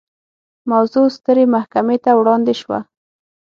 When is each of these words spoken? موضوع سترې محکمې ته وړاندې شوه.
موضوع 0.71 1.07
سترې 1.17 1.45
محکمې 1.55 1.97
ته 2.03 2.11
وړاندې 2.19 2.53
شوه. 2.61 2.79